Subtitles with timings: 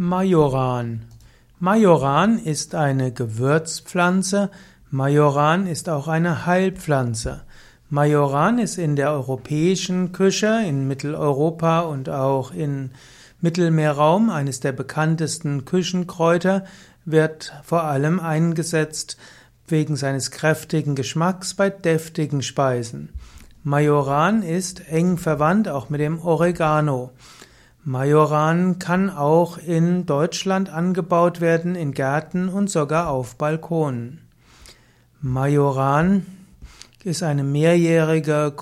[0.00, 1.06] Majoran.
[1.58, 4.48] Majoran ist eine Gewürzpflanze.
[4.92, 7.42] Majoran ist auch eine Heilpflanze.
[7.90, 12.90] Majoran ist in der europäischen Küche, in Mitteleuropa und auch im
[13.40, 16.64] Mittelmeerraum eines der bekanntesten Küchenkräuter,
[17.04, 19.16] wird vor allem eingesetzt
[19.66, 23.08] wegen seines kräftigen Geschmacks bei deftigen Speisen.
[23.64, 27.10] Majoran ist eng verwandt auch mit dem Oregano.
[27.88, 34.28] Majoran kann auch in Deutschland angebaut werden, in Gärten und sogar auf Balkonen.
[35.22, 36.26] Majoran
[37.02, 38.52] ist eine mehrjährige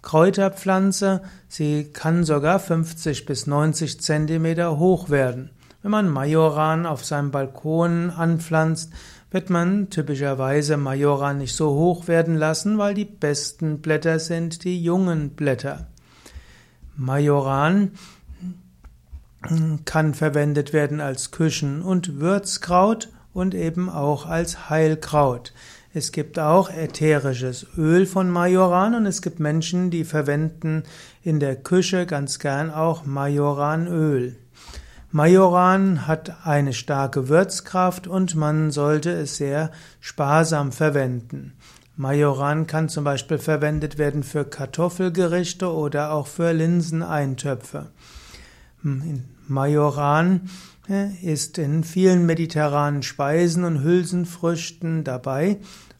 [0.00, 1.22] Kräuterpflanze.
[1.48, 5.50] Sie kann sogar 50 bis 90 Zentimeter hoch werden.
[5.82, 8.92] Wenn man Majoran auf seinem Balkon anpflanzt,
[9.32, 14.80] wird man typischerweise Majoran nicht so hoch werden lassen, weil die besten Blätter sind die
[14.80, 15.88] jungen Blätter.
[16.96, 17.90] Majoran
[19.84, 25.52] kann verwendet werden als Küchen- und Würzkraut und eben auch als Heilkraut.
[25.92, 30.84] Es gibt auch ätherisches Öl von Majoran und es gibt Menschen, die verwenden
[31.22, 34.36] in der Küche ganz gern auch Majoranöl.
[35.10, 41.54] Majoran hat eine starke Würzkraft und man sollte es sehr sparsam verwenden.
[41.96, 47.88] Majoran kann zum Beispiel verwendet werden für Kartoffelgerichte oder auch für Linseneintöpfe.
[48.82, 50.48] Hm, Majoran
[51.22, 55.58] ist in vielen mediterranen Speisen und Hülsenfrüchten dabei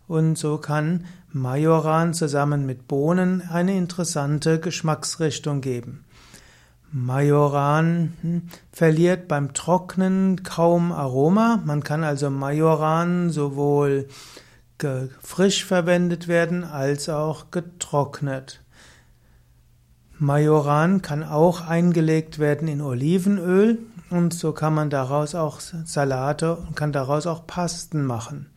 [0.09, 6.05] und so kann Majoran zusammen mit Bohnen eine interessante Geschmacksrichtung geben.
[6.93, 11.63] Majoran hm, verliert beim Trocknen kaum Aroma.
[11.65, 14.09] Man kann also Majoran sowohl
[15.23, 18.61] frisch verwendet werden als auch getrocknet.
[20.23, 23.79] Majoran kann auch eingelegt werden in Olivenöl
[24.11, 28.51] und so kann man daraus auch Salate und kann daraus auch Pasten machen.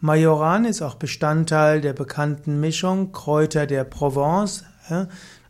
[0.00, 4.64] Majoran ist auch Bestandteil der bekannten Mischung Kräuter der Provence,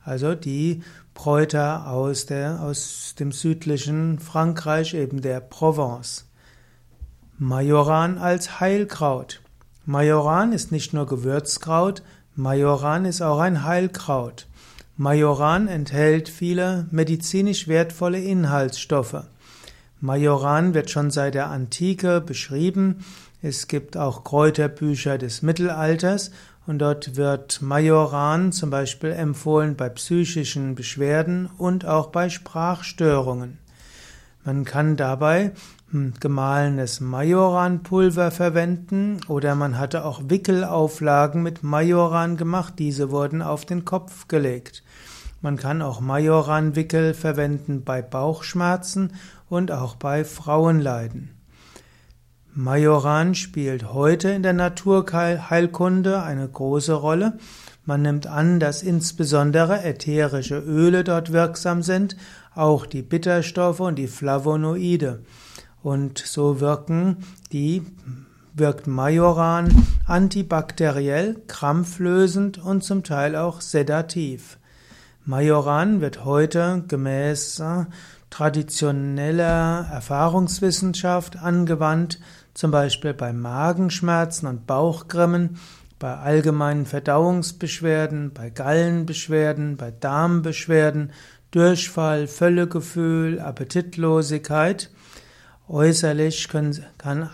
[0.05, 0.85] also die
[1.17, 6.31] Kräuter aus, der, aus dem südlichen Frankreich, eben der Provence.
[7.37, 9.41] Majoran als Heilkraut.
[9.87, 12.05] Majoran ist nicht nur Gewürzkraut,
[12.37, 14.47] Majoran ist auch ein Heilkraut.
[15.01, 19.23] Majoran enthält viele medizinisch wertvolle Inhaltsstoffe.
[20.01, 23.05] Majoran wird schon seit der Antike beschrieben.
[23.41, 26.33] Es gibt auch Kräuterbücher des Mittelalters
[26.67, 33.59] und dort wird Majoran zum Beispiel empfohlen bei psychischen Beschwerden und auch bei Sprachstörungen.
[34.45, 35.53] Man kann dabei
[35.91, 43.65] hm, gemahlenes Majoranpulver verwenden oder man hatte auch Wickelauflagen mit Majoran gemacht, diese wurden auf
[43.65, 44.83] den Kopf gelegt.
[45.41, 49.13] Man kann auch Majoranwickel verwenden bei Bauchschmerzen
[49.49, 51.31] und auch bei Frauenleiden.
[52.55, 57.39] Majoran spielt heute in der Naturheilkunde eine große Rolle.
[57.85, 62.17] Man nimmt an, dass insbesondere ätherische Öle dort wirksam sind,
[62.59, 65.21] auch die Bitterstoffe und die Flavonoide.
[65.83, 67.19] Und so wirken
[67.53, 67.83] die
[68.59, 74.59] wirkt Majoran antibakteriell, krampflösend und zum Teil auch sedativ.
[75.25, 77.85] Majoran wird heute gemäß äh,
[78.31, 82.19] traditioneller Erfahrungswissenschaft angewandt,
[82.55, 85.59] zum Beispiel bei Magenschmerzen und Bauchgrimmen,
[85.99, 91.13] bei allgemeinen Verdauungsbeschwerden, bei Gallenbeschwerden, bei Darmbeschwerden,
[91.51, 94.91] Durchfall, Völlegefühl, Appetitlosigkeit.
[95.67, 97.31] Äußerlich können, kann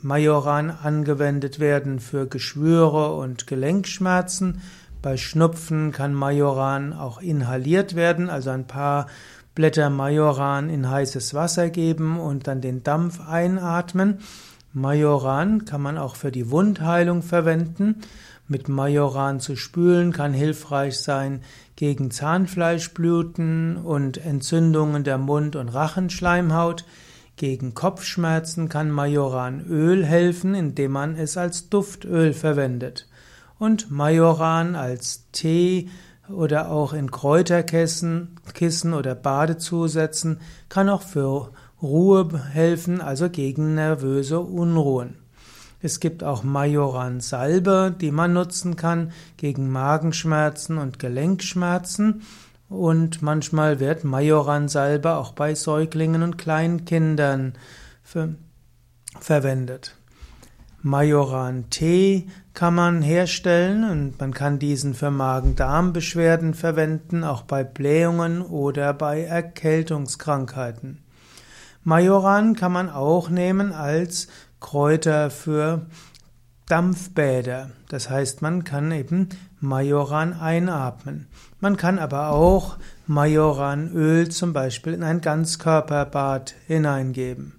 [0.00, 4.62] Majoran angewendet werden für Geschwüre und Gelenkschmerzen.
[5.02, 9.06] Bei Schnupfen kann Majoran auch inhaliert werden, also ein paar
[9.54, 14.18] Blätter Majoran in heißes Wasser geben und dann den Dampf einatmen.
[14.72, 17.96] Majoran kann man auch für die Wundheilung verwenden.
[18.46, 21.42] Mit Majoran zu spülen kann hilfreich sein
[21.78, 26.84] gegen Zahnfleischbluten und Entzündungen der Mund- und Rachenschleimhaut.
[27.36, 33.06] Gegen Kopfschmerzen kann Majoranöl helfen, indem man es als Duftöl verwendet.
[33.60, 35.88] Und Majoran als Tee
[36.28, 44.40] oder auch in Kräuterkissen Kissen oder Badezusätzen kann auch für Ruhe helfen, also gegen nervöse
[44.40, 45.27] Unruhen.
[45.80, 52.22] Es gibt auch Majoran-Salbe, die man nutzen kann gegen Magenschmerzen und Gelenkschmerzen.
[52.68, 57.54] Und manchmal wird Majoran-Salbe auch bei Säuglingen und Kleinkindern
[59.20, 59.94] verwendet.
[60.82, 68.92] Majoran-Tee kann man herstellen und man kann diesen für Magen-Darm-Beschwerden verwenden, auch bei Blähungen oder
[68.94, 71.02] bei Erkältungskrankheiten.
[71.84, 74.28] Majoran kann man auch nehmen als
[74.60, 75.86] Kräuter für
[76.66, 77.70] Dampfbäder.
[77.88, 81.28] Das heißt, man kann eben Majoran einatmen.
[81.60, 82.76] Man kann aber auch
[83.06, 87.54] Majoranöl zum Beispiel in ein Ganzkörperbad hineingeben.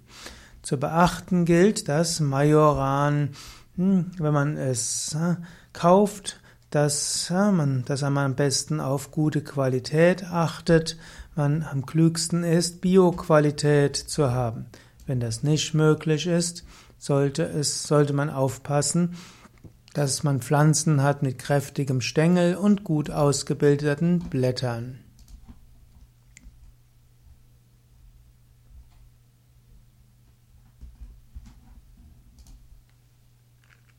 [0.62, 3.30] Zu beachten gilt, dass Majoran,
[3.76, 5.36] hm, wenn man es äh,
[5.74, 10.98] kauft, dass man, dass man am besten auf gute Qualität achtet,
[11.36, 14.68] man am klügsten ist, Bioqualität zu haben.
[15.08, 16.64] Wenn das nicht möglich ist,
[17.00, 19.16] sollte es, sollte man aufpassen,
[19.94, 25.00] dass man Pflanzen hat mit kräftigem Stängel und gut ausgebildeten Blättern.